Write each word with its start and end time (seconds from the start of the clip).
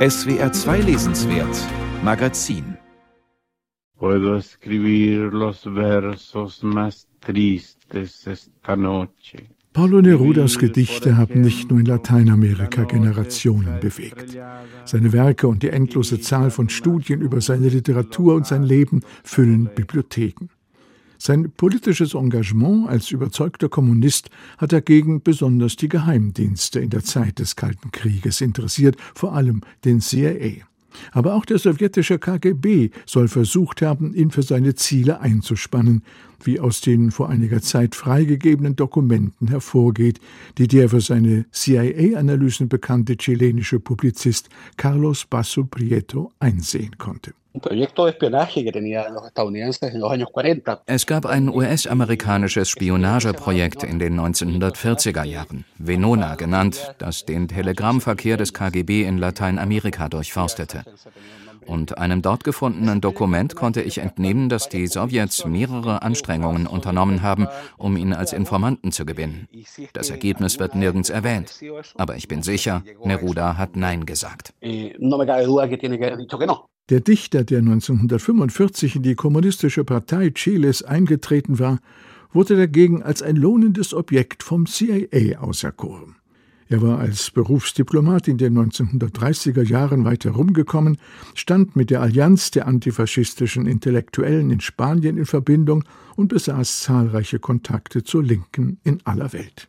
SWR 0.00 0.50
2 0.50 0.80
Lesenswert 0.80 1.54
Magazin 2.02 2.64
Puedo 3.98 4.34
escribir 4.38 5.30
los 5.30 5.62
versos 5.64 6.62
más 6.62 7.06
tristes 7.20 8.26
esta 8.26 8.76
noche. 8.76 9.50
Paulo 9.74 10.00
Nerudas 10.00 10.56
Gedichte 10.56 11.18
haben 11.18 11.42
nicht 11.42 11.68
nur 11.70 11.80
in 11.80 11.84
Lateinamerika 11.84 12.84
Generationen 12.84 13.78
bewegt. 13.80 14.38
Seine 14.86 15.12
Werke 15.12 15.46
und 15.48 15.62
die 15.62 15.68
endlose 15.68 16.18
Zahl 16.18 16.50
von 16.50 16.70
Studien 16.70 17.20
über 17.20 17.42
seine 17.42 17.68
Literatur 17.68 18.36
und 18.36 18.46
sein 18.46 18.62
Leben 18.62 19.02
füllen 19.22 19.68
Bibliotheken. 19.74 20.48
Sein 21.22 21.52
politisches 21.54 22.14
Engagement 22.14 22.88
als 22.88 23.10
überzeugter 23.10 23.68
Kommunist 23.68 24.30
hat 24.56 24.72
dagegen 24.72 25.22
besonders 25.22 25.76
die 25.76 25.90
Geheimdienste 25.90 26.80
in 26.80 26.88
der 26.88 27.04
Zeit 27.04 27.40
des 27.40 27.56
Kalten 27.56 27.92
Krieges 27.92 28.40
interessiert, 28.40 28.96
vor 29.14 29.34
allem 29.34 29.60
den 29.84 30.00
CIA. 30.00 30.64
Aber 31.12 31.34
auch 31.34 31.44
der 31.44 31.58
sowjetische 31.58 32.18
KGB 32.18 32.88
soll 33.04 33.28
versucht 33.28 33.82
haben, 33.82 34.14
ihn 34.14 34.30
für 34.30 34.42
seine 34.42 34.74
Ziele 34.76 35.20
einzuspannen, 35.20 36.04
wie 36.42 36.58
aus 36.58 36.80
den 36.80 37.10
vor 37.10 37.28
einiger 37.28 37.60
Zeit 37.60 37.94
freigegebenen 37.94 38.74
Dokumenten 38.74 39.48
hervorgeht, 39.48 40.20
die 40.56 40.68
der 40.68 40.88
für 40.88 41.02
seine 41.02 41.44
CIA-Analysen 41.52 42.70
bekannte 42.70 43.18
chilenische 43.18 43.78
Publizist 43.78 44.48
Carlos 44.78 45.26
Basso 45.26 45.64
Prieto 45.64 46.32
einsehen 46.38 46.96
konnte. 46.96 47.34
Es 50.86 51.06
gab 51.06 51.26
ein 51.26 51.48
US-amerikanisches 51.48 52.68
Spionageprojekt 52.68 53.82
in 53.82 53.98
den 53.98 54.20
1940er 54.20 55.24
Jahren, 55.24 55.64
Venona 55.76 56.36
genannt, 56.36 56.94
das 56.98 57.24
den 57.24 57.48
Telegrammverkehr 57.48 58.36
des 58.36 58.54
KGB 58.54 59.02
in 59.02 59.18
Lateinamerika 59.18 60.08
durchforstete. 60.08 60.84
Und 61.66 61.98
einem 61.98 62.22
dort 62.22 62.44
gefundenen 62.44 63.00
Dokument 63.00 63.54
konnte 63.54 63.82
ich 63.82 63.98
entnehmen, 63.98 64.48
dass 64.48 64.68
die 64.68 64.86
Sowjets 64.86 65.44
mehrere 65.44 66.02
Anstrengungen 66.02 66.66
unternommen 66.66 67.22
haben, 67.22 67.48
um 67.76 67.96
ihn 67.96 68.12
als 68.12 68.32
Informanten 68.32 68.92
zu 68.92 69.04
gewinnen. 69.04 69.48
Das 69.92 70.10
Ergebnis 70.10 70.58
wird 70.58 70.74
nirgends 70.74 71.10
erwähnt. 71.10 71.60
Aber 71.96 72.16
ich 72.16 72.28
bin 72.28 72.42
sicher, 72.42 72.82
Neruda 73.04 73.56
hat 73.56 73.76
Nein 73.76 74.06
gesagt. 74.06 74.54
Der 76.90 76.98
Dichter, 76.98 77.44
der 77.44 77.60
1945 77.60 78.96
in 78.96 79.04
die 79.04 79.14
Kommunistische 79.14 79.84
Partei 79.84 80.30
Chiles 80.30 80.82
eingetreten 80.82 81.60
war, 81.60 81.78
wurde 82.32 82.56
dagegen 82.56 83.04
als 83.04 83.22
ein 83.22 83.36
lohnendes 83.36 83.94
Objekt 83.94 84.42
vom 84.42 84.66
CIA 84.66 85.38
auserkoren. 85.38 86.16
Er 86.70 86.82
war 86.82 87.00
als 87.00 87.32
Berufsdiplomat 87.32 88.28
in 88.28 88.38
den 88.38 88.56
1930er 88.56 89.64
Jahren 89.64 90.04
weit 90.04 90.24
herumgekommen, 90.24 90.98
stand 91.34 91.74
mit 91.74 91.90
der 91.90 92.00
Allianz 92.00 92.52
der 92.52 92.68
antifaschistischen 92.68 93.66
Intellektuellen 93.66 94.50
in 94.50 94.60
Spanien 94.60 95.16
in 95.16 95.26
Verbindung 95.26 95.82
und 96.14 96.28
besaß 96.28 96.82
zahlreiche 96.82 97.40
Kontakte 97.40 98.04
zur 98.04 98.22
Linken 98.22 98.78
in 98.84 99.00
aller 99.04 99.32
Welt. 99.32 99.68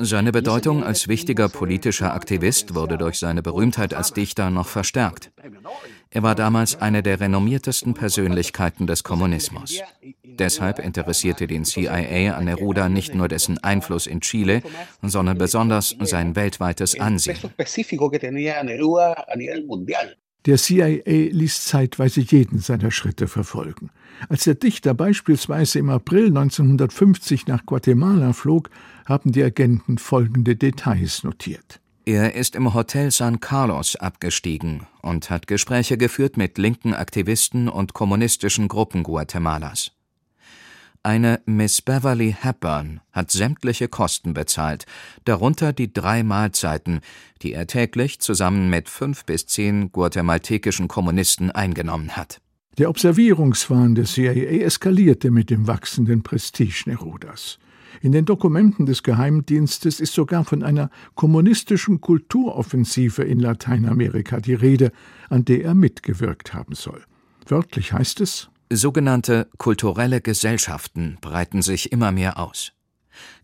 Seine 0.00 0.32
Bedeutung 0.32 0.82
als 0.82 1.08
wichtiger 1.08 1.48
politischer 1.48 2.12
Aktivist 2.12 2.74
wurde 2.74 2.98
durch 2.98 3.20
seine 3.20 3.42
Berühmtheit 3.42 3.94
als 3.94 4.12
Dichter 4.12 4.50
noch 4.50 4.66
verstärkt. 4.66 5.30
Er 6.10 6.22
war 6.22 6.34
damals 6.34 6.80
eine 6.80 7.02
der 7.02 7.20
renommiertesten 7.20 7.94
Persönlichkeiten 7.94 8.86
des 8.86 9.04
Kommunismus. 9.04 9.80
Deshalb 10.38 10.78
interessierte 10.78 11.46
den 11.46 11.64
CIA 11.64 12.34
an 12.36 12.44
Neruda 12.44 12.88
nicht 12.88 13.14
nur 13.14 13.28
dessen 13.28 13.58
Einfluss 13.58 14.06
in 14.06 14.20
Chile, 14.20 14.62
sondern 15.02 15.38
besonders 15.38 15.96
sein 16.00 16.36
weltweites 16.36 16.98
Ansehen. 16.98 17.38
Der 20.46 20.58
CIA 20.58 21.00
ließ 21.04 21.64
zeitweise 21.64 22.20
jeden 22.20 22.60
seiner 22.60 22.90
Schritte 22.92 23.26
verfolgen. 23.26 23.90
Als 24.28 24.44
der 24.44 24.54
Dichter 24.54 24.94
beispielsweise 24.94 25.80
im 25.80 25.90
April 25.90 26.26
1950 26.26 27.48
nach 27.48 27.66
Guatemala 27.66 28.32
flog, 28.32 28.70
haben 29.06 29.32
die 29.32 29.42
Agenten 29.42 29.98
folgende 29.98 30.54
Details 30.54 31.24
notiert. 31.24 31.80
Er 32.04 32.36
ist 32.36 32.54
im 32.54 32.72
Hotel 32.72 33.10
San 33.10 33.40
Carlos 33.40 33.96
abgestiegen 33.96 34.86
und 35.02 35.28
hat 35.28 35.48
Gespräche 35.48 35.98
geführt 35.98 36.36
mit 36.36 36.56
linken 36.56 36.94
Aktivisten 36.94 37.68
und 37.68 37.94
kommunistischen 37.94 38.68
Gruppen 38.68 39.02
Guatemalas. 39.02 39.95
Eine 41.06 41.40
Miss 41.46 41.82
Beverly 41.82 42.34
Hepburn 42.36 43.00
hat 43.12 43.30
sämtliche 43.30 43.86
Kosten 43.86 44.34
bezahlt, 44.34 44.86
darunter 45.24 45.72
die 45.72 45.92
drei 45.92 46.24
Mahlzeiten, 46.24 46.98
die 47.42 47.52
er 47.52 47.68
täglich 47.68 48.18
zusammen 48.18 48.70
mit 48.70 48.88
fünf 48.88 49.24
bis 49.24 49.46
zehn 49.46 49.92
guatemaltekischen 49.92 50.88
Kommunisten 50.88 51.52
eingenommen 51.52 52.16
hat. 52.16 52.40
Der 52.78 52.90
Observierungswahn 52.90 53.94
des 53.94 54.14
CIA 54.14 54.64
eskalierte 54.64 55.30
mit 55.30 55.48
dem 55.48 55.68
wachsenden 55.68 56.24
Prestige 56.24 56.82
Nerudas. 56.86 57.60
In 58.02 58.10
den 58.10 58.24
Dokumenten 58.24 58.84
des 58.84 59.04
Geheimdienstes 59.04 60.00
ist 60.00 60.12
sogar 60.12 60.44
von 60.44 60.64
einer 60.64 60.90
kommunistischen 61.14 62.00
Kulturoffensive 62.00 63.22
in 63.22 63.38
Lateinamerika 63.38 64.40
die 64.40 64.54
Rede, 64.54 64.90
an 65.28 65.44
der 65.44 65.62
er 65.62 65.76
mitgewirkt 65.76 66.52
haben 66.52 66.74
soll. 66.74 67.04
Wörtlich 67.46 67.92
heißt 67.92 68.20
es 68.22 68.50
Sogenannte 68.72 69.48
kulturelle 69.58 70.20
Gesellschaften 70.20 71.18
breiten 71.20 71.62
sich 71.62 71.92
immer 71.92 72.10
mehr 72.10 72.36
aus. 72.38 72.72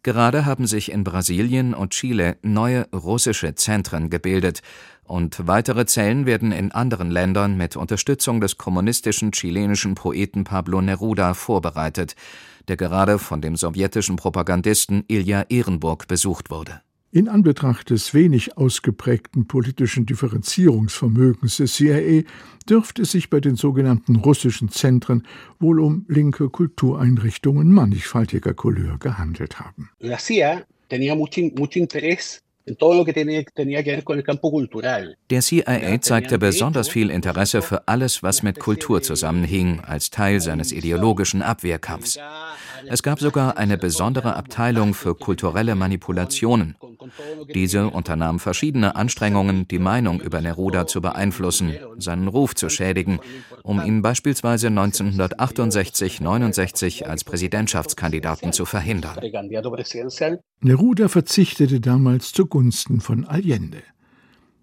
Gerade 0.03 0.45
haben 0.47 0.67
sich 0.67 0.91
in 0.91 1.05
Brasilien 1.05 1.75
und 1.75 1.91
Chile 1.91 2.39
neue 2.43 2.89
russische 2.93 3.55
Zentren 3.55 4.11
gebildet, 4.11 4.63
und 5.05 5.47
weitere 5.47 5.87
Zellen 5.87 6.27
werden 6.27 6.53
in 6.53 6.73
anderen 6.73 7.11
Ländern 7.11 7.57
mit 7.57 7.77
Unterstützung 7.77 8.41
des 8.41 8.57
kommunistischen 8.57 9.31
chilenischen 9.33 9.95
Poeten 9.95 10.45
Pablo 10.45 10.81
Neruda 10.81 11.35
vorbereitet, 11.35 12.17
der 12.69 12.77
gerade 12.77 13.19
von 13.19 13.41
dem 13.41 13.55
sowjetischen 13.57 14.17
Propagandisten 14.17 15.05
Ilja 15.09 15.45
Ehrenburg 15.49 16.09
besucht 16.09 16.51
wurde. 16.51 16.81
In 17.15 17.29
Anbetracht 17.29 17.91
des 17.91 18.15
wenig 18.15 18.57
ausgeprägten 18.57 19.47
politischen 19.47 20.07
Differenzierungsvermögens 20.07 21.59
des 21.59 21.75
CIA 21.75 22.23
dürfte 22.67 23.03
es 23.03 23.13
sich 23.13 23.29
bei 23.29 23.39
den 23.39 23.55
sogenannten 23.57 24.17
russischen 24.17 24.71
Zentren 24.71 25.27
wohl 25.61 25.79
um 25.79 26.07
linke 26.09 26.49
Kultureinrichtungen 26.49 27.71
mannigfaltiger 27.71 28.55
Couleur 28.55 28.97
gehandelt 28.99 29.61
haben. 29.61 29.91
La 29.99 30.17
CIA 30.17 30.63
tenía 30.89 31.15
mucho, 31.15 31.43
mucho 31.55 31.79
interés 31.79 32.41
der 35.31 35.41
CIA 35.41 36.01
zeigte 36.01 36.39
besonders 36.39 36.89
viel 36.89 37.11
Interesse 37.11 37.61
für 37.61 37.89
alles, 37.89 38.23
was 38.23 38.45
mit 38.45 38.61
Kultur 38.61 39.03
zusammenhing, 39.03 39.81
als 39.81 40.11
Teil 40.11 40.41
seines 40.41 40.71
ideologischen 40.71 41.43
Abwehrkampfs. 41.43 42.21
Es 42.87 43.03
gab 43.03 43.19
sogar 43.19 43.57
eine 43.57 43.79
besondere 43.79 44.37
Abteilung 44.37 44.95
für 44.95 45.17
kulturelle 45.17 45.75
Manipulationen. 45.75 46.77
Diese 47.55 47.89
unternahm 47.89 48.41
verschiedene 48.41 48.97
Anstrengungen, 48.97 49.69
die 49.69 49.79
Meinung 49.79 50.21
über 50.21 50.41
Neruda 50.41 50.87
zu 50.87 51.01
beeinflussen, 51.01 51.77
seinen 51.99 52.29
Ruf 52.29 52.55
zu 52.55 52.69
schädigen, 52.69 53.21
um 53.63 53.83
ihn 53.85 54.03
beispielsweise 54.03 54.69
1968-69 54.69 57.05
als 57.05 57.25
Präsidentschaftskandidaten 57.25 58.53
zu 58.53 58.65
verhindern. 58.65 59.19
Neruda 60.61 61.09
verzichtete 61.09 61.81
damals 61.81 62.33
zugunsten 62.33 63.01
von 63.01 63.25
Allende. 63.25 63.83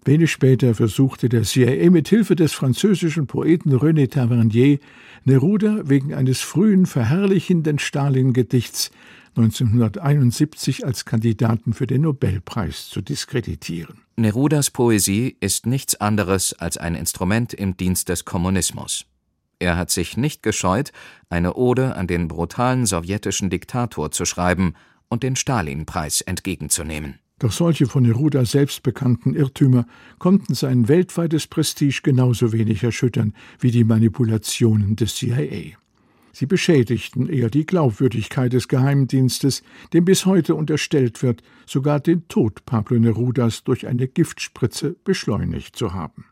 Wenig 0.04 0.30
später 0.30 0.74
versuchte 0.74 1.28
der 1.28 1.42
CIA 1.42 1.90
mit 1.90 2.08
Hilfe 2.08 2.34
des 2.34 2.52
französischen 2.52 3.26
Poeten 3.26 3.76
René 3.76 4.10
Tavernier 4.10 4.78
Neruda 5.24 5.82
wegen 5.84 6.14
eines 6.14 6.40
frühen 6.40 6.86
verherrlichenden 6.86 7.78
Stalin-Gedichts 7.78 8.90
1971 9.36 10.86
als 10.86 11.04
Kandidaten 11.04 11.74
für 11.74 11.86
den 11.86 12.02
Nobelpreis 12.02 12.88
zu 12.88 13.02
diskreditieren. 13.02 14.00
Nerudas 14.16 14.70
Poesie 14.70 15.36
ist 15.40 15.66
nichts 15.66 16.00
anderes 16.00 16.54
als 16.54 16.78
ein 16.78 16.94
Instrument 16.94 17.52
im 17.52 17.76
Dienst 17.76 18.08
des 18.08 18.24
Kommunismus. 18.24 19.06
Er 19.58 19.76
hat 19.76 19.90
sich 19.90 20.16
nicht 20.16 20.42
gescheut, 20.42 20.92
eine 21.28 21.54
Ode 21.54 21.94
an 21.94 22.06
den 22.06 22.26
brutalen 22.28 22.86
sowjetischen 22.86 23.50
Diktator 23.50 24.10
zu 24.10 24.24
schreiben 24.24 24.74
und 25.08 25.22
den 25.22 25.36
Stalin-Preis 25.36 26.22
entgegenzunehmen. 26.22 27.18
Doch 27.40 27.52
solche 27.52 27.86
von 27.86 28.02
Neruda 28.02 28.44
selbst 28.44 28.82
bekannten 28.82 29.34
Irrtümer 29.34 29.86
konnten 30.18 30.54
sein 30.54 30.88
weltweites 30.88 31.46
Prestige 31.46 32.00
genauso 32.02 32.52
wenig 32.52 32.84
erschüttern 32.84 33.32
wie 33.58 33.70
die 33.70 33.82
Manipulationen 33.82 34.94
des 34.94 35.14
CIA. 35.14 35.76
Sie 36.32 36.46
beschädigten 36.46 37.28
eher 37.28 37.48
die 37.48 37.64
Glaubwürdigkeit 37.64 38.52
des 38.52 38.68
Geheimdienstes, 38.68 39.62
dem 39.94 40.04
bis 40.04 40.26
heute 40.26 40.54
unterstellt 40.54 41.22
wird, 41.22 41.42
sogar 41.66 41.98
den 41.98 42.28
Tod 42.28 42.66
Pablo 42.66 42.98
Nerudas 42.98 43.64
durch 43.64 43.86
eine 43.86 44.06
Giftspritze 44.06 44.96
beschleunigt 45.02 45.74
zu 45.74 45.94
haben. 45.94 46.26